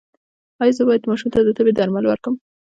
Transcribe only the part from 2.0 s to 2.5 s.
ورکړم؟